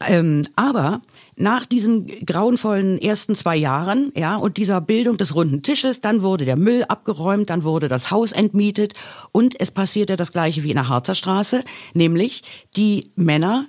Ähm, 0.00 0.46
aber 0.56 1.02
nach 1.38 1.66
diesen 1.66 2.06
grauenvollen 2.26 2.98
ersten 3.00 3.34
zwei 3.34 3.56
Jahren, 3.56 4.12
ja, 4.16 4.36
und 4.36 4.56
dieser 4.56 4.80
Bildung 4.80 5.16
des 5.16 5.34
runden 5.34 5.62
Tisches, 5.62 6.00
dann 6.00 6.22
wurde 6.22 6.44
der 6.44 6.56
Müll 6.56 6.84
abgeräumt, 6.84 7.50
dann 7.50 7.64
wurde 7.64 7.88
das 7.88 8.10
Haus 8.10 8.32
entmietet 8.32 8.94
und 9.32 9.58
es 9.60 9.70
passierte 9.70 10.16
das 10.16 10.32
gleiche 10.32 10.64
wie 10.64 10.70
in 10.70 10.76
der 10.76 10.88
Harzer 10.88 11.14
Straße, 11.14 11.64
nämlich 11.94 12.42
die 12.76 13.12
Männer 13.16 13.66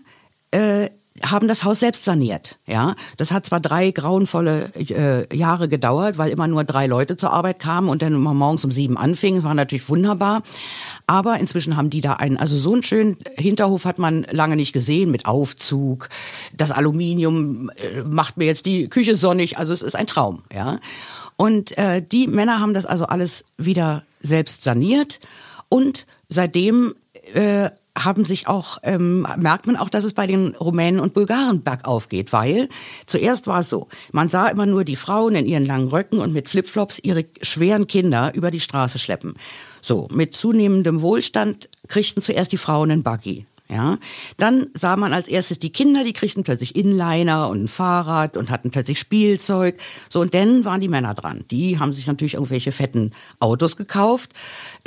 äh, 0.51 0.89
haben 1.23 1.47
das 1.47 1.63
Haus 1.63 1.79
selbst 1.79 2.05
saniert. 2.05 2.57
Ja, 2.65 2.95
das 3.17 3.31
hat 3.31 3.45
zwar 3.45 3.59
drei 3.59 3.91
grauenvolle 3.91 4.71
äh, 4.75 5.35
Jahre 5.35 5.67
gedauert, 5.67 6.17
weil 6.17 6.31
immer 6.31 6.47
nur 6.47 6.63
drei 6.63 6.87
Leute 6.87 7.17
zur 7.17 7.33
Arbeit 7.33 7.59
kamen 7.59 7.89
und 7.89 8.01
dann 8.01 8.13
immer 8.13 8.33
morgens 8.33 8.63
um 8.63 8.71
sieben 8.71 8.97
anfingen. 8.97 9.43
War 9.43 9.53
natürlich 9.53 9.89
wunderbar. 9.89 10.43
Aber 11.07 11.37
inzwischen 11.39 11.75
haben 11.75 11.89
die 11.89 12.01
da 12.01 12.13
einen, 12.13 12.37
also 12.37 12.57
so 12.57 12.73
einen 12.73 12.83
schönen 12.83 13.17
Hinterhof 13.35 13.85
hat 13.85 13.99
man 13.99 14.25
lange 14.31 14.55
nicht 14.55 14.73
gesehen 14.73 15.11
mit 15.11 15.25
Aufzug. 15.25 16.09
Das 16.55 16.71
Aluminium 16.71 17.69
äh, 17.71 18.01
macht 18.03 18.37
mir 18.37 18.45
jetzt 18.45 18.65
die 18.65 18.87
Küche 18.87 19.15
sonnig. 19.15 19.57
Also 19.57 19.73
es 19.73 19.81
ist 19.81 19.95
ein 19.95 20.07
Traum. 20.07 20.43
Ja, 20.53 20.79
und 21.35 21.77
äh, 21.77 22.01
die 22.01 22.27
Männer 22.27 22.59
haben 22.59 22.73
das 22.73 22.85
also 22.85 23.05
alles 23.05 23.45
wieder 23.57 24.03
selbst 24.21 24.63
saniert 24.65 25.21
und 25.69 26.05
seitdem 26.27 26.95
äh, 27.33 27.69
haben 28.03 28.25
sich 28.25 28.47
auch, 28.47 28.77
ähm, 28.83 29.27
merkt 29.37 29.67
man 29.67 29.75
auch, 29.75 29.89
dass 29.89 30.03
es 30.03 30.13
bei 30.13 30.27
den 30.27 30.55
Rumänen 30.55 30.99
und 30.99 31.13
Bulgaren 31.13 31.63
bergauf 31.63 32.09
geht, 32.09 32.33
weil 32.33 32.69
zuerst 33.05 33.47
war 33.47 33.59
es 33.59 33.69
so, 33.69 33.87
man 34.11 34.29
sah 34.29 34.47
immer 34.47 34.65
nur 34.65 34.83
die 34.83 34.95
Frauen 34.95 35.35
in 35.35 35.45
ihren 35.45 35.65
langen 35.65 35.89
Röcken 35.89 36.19
und 36.19 36.33
mit 36.33 36.49
Flipflops 36.49 36.99
ihre 36.99 37.25
schweren 37.41 37.87
Kinder 37.87 38.33
über 38.33 38.51
die 38.51 38.59
Straße 38.59 38.99
schleppen. 38.99 39.35
So, 39.81 40.07
mit 40.11 40.35
zunehmendem 40.35 41.01
Wohlstand 41.01 41.69
kriegten 41.87 42.21
zuerst 42.21 42.51
die 42.51 42.57
Frauen 42.57 42.91
einen 42.91 43.03
Buggy. 43.03 43.45
Ja, 43.71 43.99
dann 44.37 44.67
sah 44.73 44.95
man 44.95 45.13
als 45.13 45.27
erstes 45.27 45.59
die 45.59 45.71
Kinder, 45.71 46.03
die 46.03 46.13
kriegten 46.13 46.43
plötzlich 46.43 46.75
Inliner 46.75 47.49
und 47.49 47.65
ein 47.65 47.67
Fahrrad 47.67 48.35
und 48.35 48.49
hatten 48.49 48.71
plötzlich 48.71 48.97
Spielzeug. 48.97 49.77
So 50.09 50.21
und 50.21 50.33
dann 50.33 50.65
waren 50.65 50.81
die 50.81 50.87
Männer 50.87 51.13
dran. 51.13 51.45
Die 51.51 51.77
haben 51.77 51.93
sich 51.93 52.07
natürlich 52.07 52.33
irgendwelche 52.33 52.71
fetten 52.71 53.11
Autos 53.39 53.77
gekauft, 53.77 54.31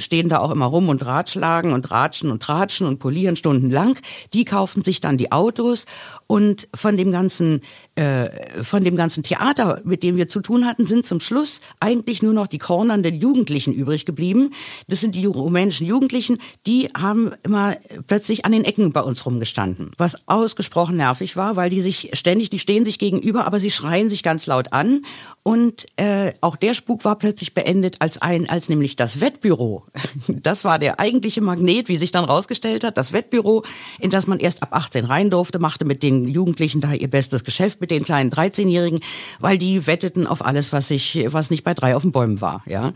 stehen 0.00 0.28
da 0.28 0.40
auch 0.40 0.50
immer 0.50 0.66
rum 0.66 0.88
und 0.88 1.06
ratschlagen 1.06 1.72
und 1.72 1.92
ratschen 1.92 2.32
und 2.32 2.42
tratschen 2.42 2.88
und 2.88 2.98
polieren 2.98 3.36
stundenlang. 3.36 4.00
Die 4.34 4.44
kauften 4.44 4.82
sich 4.82 5.00
dann 5.00 5.16
die 5.16 5.30
Autos 5.30 5.86
und 6.26 6.66
von 6.74 6.96
dem 6.96 7.12
ganzen 7.12 7.60
äh, 7.94 8.30
von 8.62 8.82
dem 8.82 8.96
ganzen 8.96 9.22
Theater, 9.22 9.82
mit 9.84 10.02
dem 10.02 10.16
wir 10.16 10.26
zu 10.26 10.40
tun 10.40 10.66
hatten, 10.66 10.86
sind 10.86 11.04
zum 11.04 11.20
Schluss 11.20 11.60
eigentlich 11.78 12.22
nur 12.22 12.32
noch 12.32 12.46
die 12.46 12.56
kornernden 12.56 13.14
Jugendlichen 13.14 13.74
übrig 13.74 14.06
geblieben. 14.06 14.54
Das 14.88 15.00
sind 15.00 15.14
die 15.14 15.26
rumänischen 15.26 15.86
Jugendlichen, 15.86 16.38
die 16.66 16.88
haben 16.96 17.32
immer 17.42 17.76
plötzlich 18.06 18.46
an 18.46 18.52
den 18.52 18.64
Ecken 18.64 18.92
bei 18.92 19.02
uns 19.02 19.26
rumgestanden, 19.26 19.90
was 19.98 20.26
ausgesprochen 20.26 20.96
nervig 20.96 21.36
war, 21.36 21.56
weil 21.56 21.68
die 21.68 21.82
sich 21.82 22.08
ständig, 22.14 22.48
die 22.48 22.58
stehen 22.58 22.86
sich 22.86 22.98
gegenüber, 22.98 23.46
aber 23.46 23.60
sie 23.60 23.70
schreien 23.70 24.08
sich 24.08 24.22
ganz 24.22 24.46
laut 24.46 24.72
an 24.72 25.02
und 25.42 25.84
äh, 25.96 26.32
auch 26.40 26.56
der 26.56 26.72
Spuk 26.72 27.04
war 27.04 27.18
plötzlich 27.18 27.52
beendet, 27.52 27.96
als 27.98 28.22
ein, 28.22 28.48
als 28.48 28.70
nämlich 28.70 28.96
das 28.96 29.20
Wettbüro. 29.20 29.84
Das 30.42 30.64
war 30.64 30.78
der 30.78 30.98
eigentliche 30.98 31.40
Magnet, 31.40 31.88
wie 31.88 31.96
sich 31.96 32.10
dann 32.10 32.24
rausgestellt 32.24 32.84
hat. 32.84 32.96
Das 32.96 33.12
Wettbüro, 33.12 33.64
in 34.00 34.10
das 34.10 34.26
man 34.26 34.38
erst 34.38 34.62
ab 34.62 34.70
18 34.72 35.04
rein 35.04 35.30
durfte, 35.30 35.58
machte 35.58 35.84
mit 35.84 36.02
den 36.02 36.26
Jugendlichen 36.26 36.80
da 36.80 36.92
ihr 36.92 37.08
bestes 37.08 37.44
Geschäft 37.44 37.80
mit 37.82 37.90
den 37.90 38.04
kleinen 38.04 38.30
13-Jährigen, 38.30 39.00
weil 39.40 39.58
die 39.58 39.86
wetteten 39.86 40.26
auf 40.26 40.42
alles, 40.42 40.72
was 40.72 40.88
sich, 40.88 41.26
was 41.26 41.50
nicht 41.50 41.64
bei 41.64 41.74
drei 41.74 41.94
auf 41.94 42.02
den 42.02 42.12
Bäumen 42.12 42.40
war, 42.40 42.62
ja. 42.66 42.94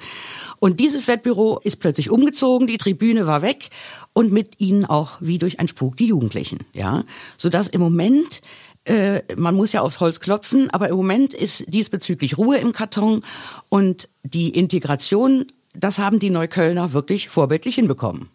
Und 0.58 0.80
dieses 0.80 1.06
Wettbüro 1.06 1.60
ist 1.62 1.80
plötzlich 1.80 2.10
umgezogen, 2.10 2.66
die 2.66 2.78
Tribüne 2.78 3.26
war 3.26 3.42
weg 3.42 3.68
und 4.14 4.32
mit 4.32 4.58
ihnen 4.58 4.86
auch 4.86 5.18
wie 5.20 5.36
durch 5.36 5.60
ein 5.60 5.68
Spuk 5.68 5.98
die 5.98 6.06
Jugendlichen, 6.06 6.60
ja. 6.72 7.04
Sodass 7.36 7.68
im 7.68 7.82
Moment 7.82 8.40
äh, 8.84 9.22
man 9.36 9.54
muss 9.54 9.72
ja 9.72 9.82
aufs 9.82 10.00
Holz 10.00 10.20
klopfen, 10.20 10.70
aber 10.70 10.88
im 10.88 10.96
Moment 10.96 11.34
ist 11.34 11.64
diesbezüglich 11.66 12.38
Ruhe 12.38 12.56
im 12.56 12.72
Karton 12.72 13.22
und 13.68 14.08
die 14.22 14.50
Integration, 14.50 15.46
das 15.74 15.98
haben 15.98 16.20
die 16.20 16.30
Neuköllner 16.30 16.92
wirklich 16.92 17.28
vorbildlich 17.28 17.74
hinbekommen. 17.74 18.30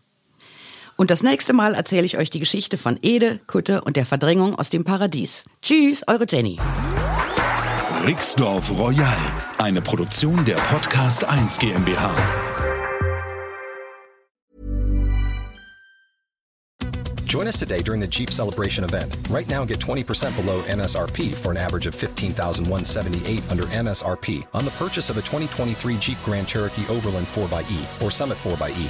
Und 0.97 1.09
das 1.09 1.23
nächste 1.23 1.53
Mal 1.53 1.73
erzähle 1.73 2.05
ich 2.05 2.17
euch 2.17 2.29
die 2.29 2.39
Geschichte 2.39 2.77
von 2.77 2.99
Ede, 3.01 3.39
Kutte 3.47 3.81
und 3.81 3.97
der 3.97 4.05
Verdrängung 4.05 4.55
aus 4.55 4.69
dem 4.69 4.83
Paradies. 4.83 5.45
Tschüss, 5.61 6.03
eure 6.07 6.25
Jenny. 6.27 6.57
Rixdorf 8.05 8.71
Royal, 8.71 9.15
eine 9.57 9.81
Produktion 9.81 10.43
der 10.43 10.55
Podcast 10.55 11.23
1 11.23 11.59
GmbH. 11.59 12.15
Join 17.31 17.47
us 17.47 17.57
today 17.57 17.81
during 17.81 18.01
the 18.01 18.07
Jeep 18.07 18.29
Celebration 18.29 18.83
event. 18.83 19.15
Right 19.29 19.47
now, 19.47 19.63
get 19.63 19.79
20% 19.79 20.35
below 20.35 20.63
MSRP 20.63 21.33
for 21.33 21.51
an 21.51 21.57
average 21.57 21.87
of 21.87 21.95
15178 21.95 23.49
under 23.49 23.63
MSRP 23.63 24.45
on 24.53 24.65
the 24.65 24.71
purchase 24.71 25.09
of 25.09 25.15
a 25.15 25.21
2023 25.21 25.97
Jeep 25.97 26.17
Grand 26.25 26.45
Cherokee 26.45 26.85
Overland 26.89 27.27
4xE 27.27 28.03
or 28.03 28.11
Summit 28.11 28.37
4xE. 28.39 28.89